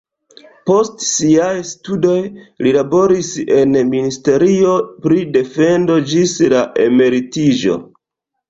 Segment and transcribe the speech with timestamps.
[0.69, 2.15] Post siaj studoj
[2.67, 4.73] li laboris en ministerio
[5.05, 7.79] pri defendo ĝis la emeritiĝo.